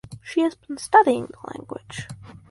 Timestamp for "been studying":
0.55-1.27